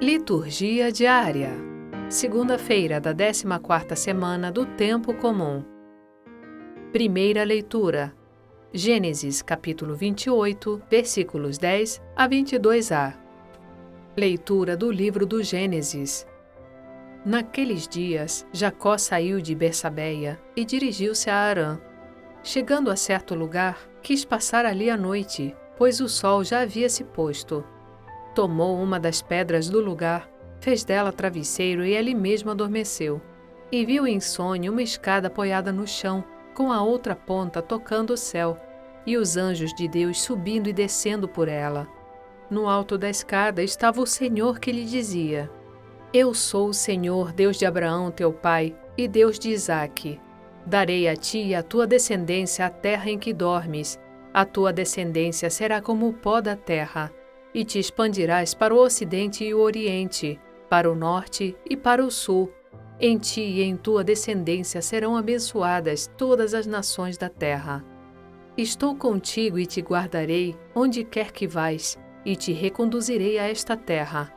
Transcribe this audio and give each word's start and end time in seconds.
Liturgia 0.00 0.92
diária. 0.92 1.52
Segunda-feira 2.10 3.00
da 3.00 3.14
14ª 3.14 3.96
semana 3.96 4.52
do 4.52 4.66
tempo 4.66 5.14
comum. 5.14 5.64
Primeira 6.92 7.42
leitura. 7.42 8.14
Gênesis 8.74 9.40
capítulo 9.40 9.94
28, 9.94 10.82
versículos 10.90 11.56
10 11.56 12.02
a 12.14 12.28
22a. 12.28 13.14
Leitura 14.14 14.76
do 14.76 14.92
livro 14.92 15.24
do 15.24 15.42
Gênesis. 15.42 16.26
Naqueles 17.24 17.88
dias, 17.88 18.46
Jacó 18.52 18.98
saiu 18.98 19.40
de 19.40 19.54
Bersabeia 19.54 20.38
e 20.54 20.62
dirigiu-se 20.66 21.30
a 21.30 21.36
Arã. 21.36 21.78
Chegando 22.42 22.90
a 22.90 22.96
certo 22.96 23.34
lugar, 23.34 23.78
quis 24.02 24.26
passar 24.26 24.66
ali 24.66 24.90
a 24.90 24.96
noite, 24.96 25.56
pois 25.78 26.02
o 26.02 26.08
sol 26.08 26.44
já 26.44 26.60
havia 26.60 26.90
se 26.90 27.02
posto. 27.02 27.64
Tomou 28.36 28.76
uma 28.82 29.00
das 29.00 29.22
pedras 29.22 29.70
do 29.70 29.80
lugar, 29.80 30.28
fez 30.60 30.84
dela 30.84 31.10
travesseiro 31.10 31.86
e 31.86 31.96
ali 31.96 32.14
mesmo 32.14 32.50
adormeceu. 32.50 33.18
E 33.72 33.82
viu 33.82 34.06
em 34.06 34.20
sonho 34.20 34.72
uma 34.72 34.82
escada 34.82 35.28
apoiada 35.28 35.72
no 35.72 35.86
chão, 35.86 36.22
com 36.54 36.70
a 36.70 36.82
outra 36.82 37.16
ponta 37.16 37.62
tocando 37.62 38.10
o 38.10 38.16
céu, 38.16 38.58
e 39.06 39.16
os 39.16 39.38
anjos 39.38 39.72
de 39.72 39.88
Deus 39.88 40.20
subindo 40.20 40.68
e 40.68 40.72
descendo 40.74 41.26
por 41.26 41.48
ela. 41.48 41.88
No 42.50 42.68
alto 42.68 42.98
da 42.98 43.08
escada 43.08 43.62
estava 43.62 44.02
o 44.02 44.06
Senhor 44.06 44.58
que 44.58 44.70
lhe 44.70 44.84
dizia: 44.84 45.50
Eu 46.12 46.34
sou 46.34 46.68
o 46.68 46.74
Senhor, 46.74 47.32
Deus 47.32 47.56
de 47.56 47.64
Abraão, 47.64 48.10
teu 48.10 48.34
pai, 48.34 48.76
e 48.98 49.08
Deus 49.08 49.38
de 49.38 49.48
Isaque. 49.48 50.20
Darei 50.66 51.08
a 51.08 51.16
ti 51.16 51.38
e 51.38 51.54
à 51.54 51.62
tua 51.62 51.86
descendência 51.86 52.66
a 52.66 52.68
terra 52.68 53.08
em 53.08 53.18
que 53.18 53.32
dormes. 53.32 53.98
A 54.34 54.44
tua 54.44 54.74
descendência 54.74 55.48
será 55.48 55.80
como 55.80 56.06
o 56.06 56.12
pó 56.12 56.42
da 56.42 56.54
terra 56.54 57.10
e 57.56 57.64
te 57.64 57.78
expandirás 57.78 58.52
para 58.52 58.74
o 58.74 58.78
ocidente 58.78 59.42
e 59.42 59.54
o 59.54 59.60
oriente, 59.60 60.38
para 60.68 60.92
o 60.92 60.94
norte 60.94 61.56
e 61.64 61.74
para 61.74 62.04
o 62.04 62.10
sul. 62.10 62.52
Em 63.00 63.16
ti 63.16 63.40
e 63.40 63.62
em 63.62 63.74
tua 63.74 64.04
descendência 64.04 64.82
serão 64.82 65.16
abençoadas 65.16 66.06
todas 66.18 66.52
as 66.52 66.66
nações 66.66 67.16
da 67.16 67.30
terra. 67.30 67.82
Estou 68.58 68.94
contigo 68.94 69.58
e 69.58 69.64
te 69.64 69.80
guardarei 69.80 70.54
onde 70.74 71.02
quer 71.02 71.32
que 71.32 71.46
vais, 71.46 71.98
e 72.26 72.36
te 72.36 72.52
reconduzirei 72.52 73.38
a 73.38 73.48
esta 73.48 73.74
terra. 73.74 74.30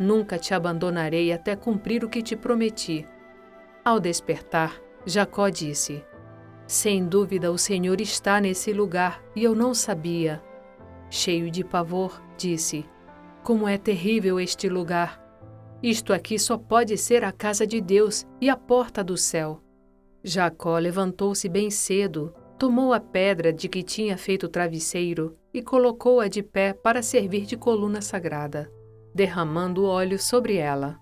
Nunca 0.00 0.38
te 0.38 0.54
abandonarei 0.54 1.34
até 1.34 1.54
cumprir 1.56 2.04
o 2.04 2.08
que 2.08 2.22
te 2.22 2.34
prometi. 2.34 3.06
Ao 3.84 4.00
despertar, 4.00 4.80
Jacó 5.04 5.50
disse: 5.50 6.02
Sem 6.66 7.04
dúvida 7.04 7.52
o 7.52 7.58
Senhor 7.58 8.00
está 8.00 8.40
nesse 8.40 8.72
lugar 8.72 9.22
e 9.34 9.44
eu 9.44 9.54
não 9.54 9.74
sabia. 9.74 10.42
Cheio 11.16 11.50
de 11.50 11.64
pavor, 11.64 12.22
disse: 12.36 12.84
Como 13.42 13.66
é 13.66 13.78
terrível 13.78 14.38
este 14.38 14.68
lugar! 14.68 15.18
Isto 15.82 16.12
aqui 16.12 16.38
só 16.38 16.58
pode 16.58 16.98
ser 16.98 17.24
a 17.24 17.32
casa 17.32 17.66
de 17.66 17.80
Deus 17.80 18.26
e 18.38 18.50
a 18.50 18.56
porta 18.56 19.02
do 19.02 19.16
céu. 19.16 19.62
Jacó 20.22 20.76
levantou-se 20.76 21.48
bem 21.48 21.70
cedo, 21.70 22.34
tomou 22.58 22.92
a 22.92 23.00
pedra 23.00 23.50
de 23.50 23.66
que 23.66 23.82
tinha 23.82 24.18
feito 24.18 24.46
travesseiro 24.46 25.34
e 25.54 25.62
colocou-a 25.62 26.28
de 26.28 26.42
pé 26.42 26.74
para 26.74 27.00
servir 27.00 27.46
de 27.46 27.56
coluna 27.56 28.02
sagrada, 28.02 28.70
derramando 29.14 29.86
óleo 29.86 30.18
sobre 30.18 30.56
ela. 30.56 30.98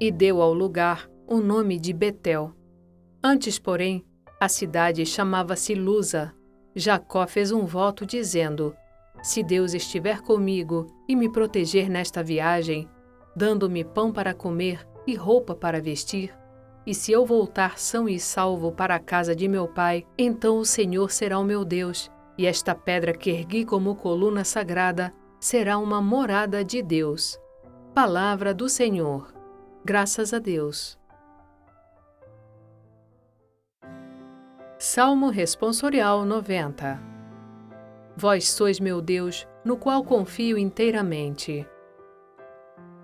E 0.00 0.10
deu 0.10 0.42
ao 0.42 0.52
lugar 0.52 1.08
o 1.28 1.38
nome 1.38 1.78
de 1.78 1.92
Betel. 1.92 2.52
Antes, 3.22 3.56
porém, 3.56 4.04
a 4.40 4.48
cidade 4.48 5.06
chamava-se 5.06 5.76
Luza. 5.76 6.34
Jacó 6.74 7.24
fez 7.28 7.52
um 7.52 7.64
voto 7.64 8.04
dizendo: 8.04 8.74
se 9.24 9.42
Deus 9.42 9.72
estiver 9.72 10.20
comigo 10.20 10.86
e 11.08 11.16
me 11.16 11.30
proteger 11.30 11.88
nesta 11.88 12.22
viagem, 12.22 12.86
dando-me 13.34 13.82
pão 13.82 14.12
para 14.12 14.34
comer 14.34 14.86
e 15.06 15.14
roupa 15.14 15.54
para 15.54 15.80
vestir, 15.80 16.36
e 16.86 16.94
se 16.94 17.10
eu 17.10 17.24
voltar 17.24 17.78
são 17.78 18.06
e 18.06 18.20
salvo 18.20 18.70
para 18.70 18.96
a 18.96 19.00
casa 19.00 19.34
de 19.34 19.48
meu 19.48 19.66
pai, 19.66 20.06
então 20.18 20.58
o 20.58 20.64
Senhor 20.64 21.10
será 21.10 21.38
o 21.38 21.44
meu 21.44 21.64
Deus, 21.64 22.12
e 22.36 22.46
esta 22.46 22.74
pedra 22.74 23.14
que 23.14 23.30
ergui 23.30 23.64
como 23.64 23.96
coluna 23.96 24.44
sagrada 24.44 25.10
será 25.40 25.78
uma 25.78 26.02
morada 26.02 26.62
de 26.62 26.82
Deus. 26.82 27.40
Palavra 27.94 28.52
do 28.52 28.68
Senhor. 28.68 29.32
Graças 29.82 30.34
a 30.34 30.38
Deus. 30.38 30.98
Salmo 34.78 35.30
Responsorial 35.30 36.26
90 36.26 37.13
Vós 38.16 38.48
sois 38.48 38.78
meu 38.78 39.00
Deus, 39.00 39.46
no 39.64 39.76
qual 39.76 40.04
confio 40.04 40.56
inteiramente. 40.56 41.66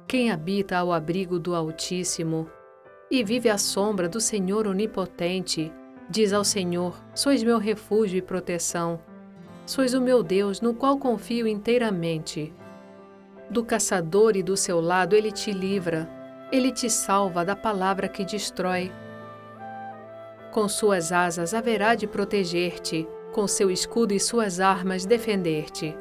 Quem 0.06 0.30
habita 0.30 0.78
ao 0.78 0.92
abrigo 0.92 1.38
do 1.38 1.52
Altíssimo 1.52 2.48
e 3.10 3.24
vive 3.24 3.48
à 3.48 3.58
sombra 3.58 4.08
do 4.08 4.20
Senhor 4.20 4.68
Onipotente, 4.68 5.72
diz 6.08 6.32
ao 6.32 6.44
Senhor: 6.44 6.94
Sois 7.12 7.42
meu 7.42 7.58
refúgio 7.58 8.18
e 8.18 8.22
proteção. 8.22 9.00
Sois 9.66 9.94
o 9.94 10.00
meu 10.00 10.22
Deus, 10.22 10.60
no 10.60 10.74
qual 10.74 10.96
confio 10.96 11.46
inteiramente. 11.46 12.54
Do 13.50 13.64
caçador 13.64 14.36
e 14.36 14.44
do 14.44 14.56
seu 14.56 14.80
lado 14.80 15.16
ele 15.16 15.32
te 15.32 15.52
livra, 15.52 16.08
ele 16.52 16.70
te 16.70 16.88
salva 16.88 17.44
da 17.44 17.56
palavra 17.56 18.08
que 18.08 18.24
destrói. 18.24 18.92
Com 20.52 20.68
suas 20.68 21.10
asas 21.10 21.52
haverá 21.52 21.96
de 21.96 22.06
proteger-te 22.06 23.08
com 23.32 23.46
seu 23.46 23.70
escudo 23.70 24.12
e 24.12 24.20
suas 24.20 24.60
armas 24.60 25.04
defender-te. 25.04 25.96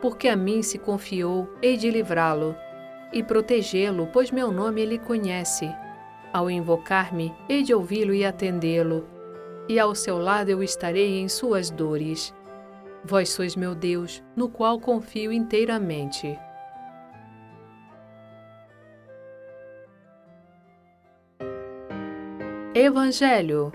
Porque 0.00 0.28
a 0.28 0.36
mim 0.36 0.62
se 0.62 0.78
confiou, 0.78 1.48
hei 1.60 1.76
de 1.76 1.90
livrá-lo 1.90 2.54
e 3.12 3.22
protegê-lo, 3.22 4.08
pois 4.12 4.30
meu 4.30 4.52
nome 4.52 4.80
ele 4.82 4.98
conhece. 4.98 5.68
Ao 6.32 6.50
invocar-me, 6.50 7.34
hei 7.48 7.62
de 7.62 7.74
ouvi-lo 7.74 8.12
e 8.12 8.24
atendê-lo, 8.24 9.06
e 9.68 9.78
ao 9.78 9.94
seu 9.94 10.18
lado 10.18 10.50
eu 10.50 10.62
estarei 10.62 11.18
em 11.18 11.28
suas 11.28 11.70
dores. 11.70 12.34
Vós 13.04 13.30
sois 13.30 13.56
meu 13.56 13.74
Deus, 13.74 14.22
no 14.36 14.48
qual 14.48 14.78
confio 14.78 15.32
inteiramente. 15.32 16.38
Evangelho 22.74 23.72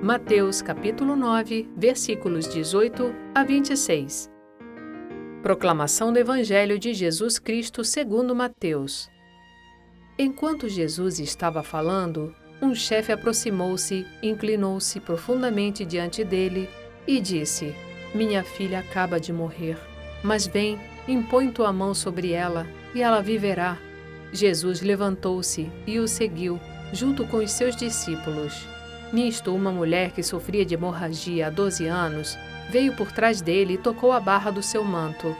Mateus 0.00 0.62
capítulo 0.62 1.16
9, 1.16 1.68
versículos 1.76 2.46
18 2.46 3.12
a 3.34 3.42
26. 3.42 4.30
Proclamação 5.42 6.12
do 6.12 6.20
Evangelho 6.20 6.78
de 6.78 6.94
Jesus 6.94 7.36
Cristo 7.40 7.82
segundo 7.82 8.32
Mateus. 8.32 9.10
Enquanto 10.16 10.68
Jesus 10.68 11.18
estava 11.18 11.64
falando, 11.64 12.32
um 12.62 12.76
chefe 12.76 13.10
aproximou-se, 13.10 14.06
inclinou-se 14.22 15.00
profundamente 15.00 15.84
diante 15.84 16.22
dele 16.22 16.70
e 17.04 17.20
disse: 17.20 17.74
Minha 18.14 18.44
filha 18.44 18.78
acaba 18.78 19.18
de 19.18 19.32
morrer, 19.32 19.76
mas 20.22 20.46
vem, 20.46 20.78
impõe 21.08 21.50
tua 21.50 21.72
mão 21.72 21.92
sobre 21.92 22.30
ela 22.30 22.68
e 22.94 23.02
ela 23.02 23.20
viverá. 23.20 23.76
Jesus 24.32 24.80
levantou-se 24.80 25.68
e 25.88 25.98
o 25.98 26.06
seguiu, 26.06 26.60
junto 26.92 27.26
com 27.26 27.38
os 27.38 27.50
seus 27.50 27.74
discípulos. 27.74 28.77
Nisto, 29.12 29.54
uma 29.54 29.72
mulher 29.72 30.10
que 30.10 30.22
sofria 30.22 30.66
de 30.66 30.74
hemorragia 30.74 31.46
há 31.46 31.50
12 31.50 31.86
anos 31.86 32.38
veio 32.68 32.94
por 32.94 33.10
trás 33.10 33.40
dele 33.40 33.74
e 33.74 33.78
tocou 33.78 34.12
a 34.12 34.20
barra 34.20 34.50
do 34.50 34.62
seu 34.62 34.84
manto. 34.84 35.34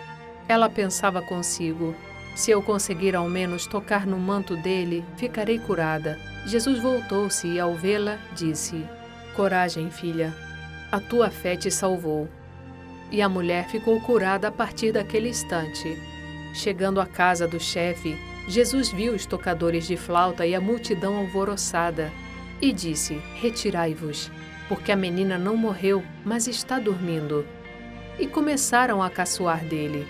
Ela 0.48 0.70
pensava 0.70 1.20
consigo: 1.20 1.94
se 2.34 2.50
eu 2.50 2.62
conseguir 2.62 3.14
ao 3.14 3.28
menos 3.28 3.66
tocar 3.66 4.06
no 4.06 4.18
manto 4.18 4.56
dele, 4.56 5.04
ficarei 5.16 5.58
curada. 5.58 6.18
Jesus 6.46 6.78
voltou-se 6.78 7.46
e, 7.46 7.60
ao 7.60 7.74
vê-la, 7.74 8.18
disse: 8.34 8.86
Coragem, 9.36 9.90
filha, 9.90 10.34
a 10.90 10.98
tua 10.98 11.28
fé 11.28 11.54
te 11.54 11.70
salvou. 11.70 12.26
E 13.10 13.20
a 13.20 13.28
mulher 13.28 13.68
ficou 13.68 14.00
curada 14.00 14.48
a 14.48 14.52
partir 14.52 14.92
daquele 14.92 15.28
instante. 15.28 16.00
Chegando 16.54 17.00
à 17.00 17.06
casa 17.06 17.46
do 17.46 17.60
chefe, 17.60 18.16
Jesus 18.48 18.90
viu 18.90 19.12
os 19.12 19.26
tocadores 19.26 19.86
de 19.86 19.96
flauta 19.96 20.46
e 20.46 20.54
a 20.54 20.60
multidão 20.60 21.16
alvoroçada 21.18 22.10
e 22.60 22.72
disse: 22.72 23.20
Retirai-vos, 23.34 24.30
porque 24.68 24.92
a 24.92 24.96
menina 24.96 25.38
não 25.38 25.56
morreu, 25.56 26.02
mas 26.24 26.46
está 26.46 26.78
dormindo. 26.78 27.46
E 28.18 28.26
começaram 28.26 29.02
a 29.02 29.08
caçoar 29.08 29.64
dele. 29.64 30.06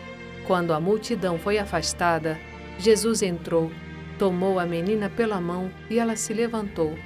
Quando 0.47 0.73
a 0.73 0.81
multidão 0.81 1.39
foi 1.39 1.59
afastada, 1.59 2.39
Jesus 2.79 3.23
entrou, 3.23 3.71
tomou 4.19 4.59
a 4.59 4.65
menina 4.65 5.11
pela 5.11 5.41
mão 5.41 5.71
e 5.91 5.99
ela 5.99 6.17
se 6.17 6.33
levantou. 6.33 6.97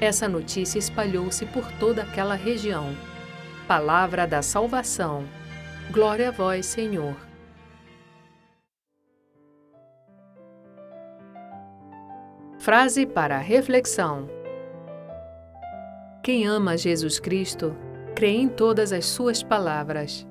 Essa 0.00 0.28
notícia 0.28 0.78
espalhou-se 0.78 1.44
por 1.46 1.70
toda 1.72 2.02
aquela 2.02 2.34
região. 2.34 2.94
Palavra 3.66 4.26
da 4.26 4.42
salvação. 4.42 5.24
Glória 5.90 6.28
a 6.28 6.30
vós, 6.30 6.66
Senhor. 6.66 7.16
Frase 12.58 13.06
para 13.06 13.38
reflexão. 13.38 14.28
Quem 16.26 16.44
ama 16.44 16.76
Jesus 16.76 17.20
Cristo 17.20 17.72
crê 18.16 18.30
em 18.30 18.48
todas 18.48 18.92
as 18.92 19.06
suas 19.06 19.44
palavras. 19.44 20.26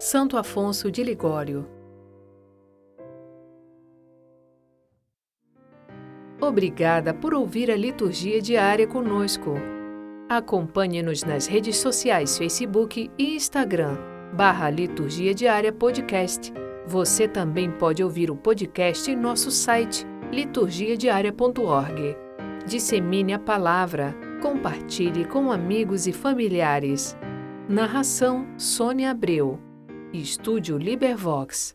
Santo 0.00 0.36
Afonso 0.36 0.90
de 0.90 1.04
Ligório 1.04 1.64
Obrigada 6.40 7.14
por 7.14 7.34
ouvir 7.34 7.70
a 7.70 7.76
liturgia 7.76 8.42
diária 8.42 8.84
conosco. 8.84 9.54
Acompanhe-nos 10.28 11.22
nas 11.22 11.46
redes 11.46 11.76
sociais 11.76 12.36
Facebook 12.36 13.08
e 13.16 13.36
Instagram, 13.36 13.96
barra 14.32 14.70
Liturgia 14.70 15.32
Diária 15.32 15.72
Podcast. 15.72 16.52
Você 16.84 17.28
também 17.28 17.70
pode 17.70 18.02
ouvir 18.02 18.28
o 18.28 18.34
podcast 18.34 19.08
em 19.08 19.14
nosso 19.14 19.52
site 19.52 20.04
liturgiadiaria.org. 20.32 22.16
Dissemine 22.66 23.34
a 23.34 23.38
palavra, 23.38 24.23
compartilhe 24.44 25.24
com 25.24 25.50
amigos 25.50 26.06
e 26.06 26.12
familiares. 26.12 27.16
Narração 27.66 28.46
Sônia 28.58 29.10
Abreu. 29.10 29.58
Estúdio 30.12 30.76
Libervox. 30.76 31.74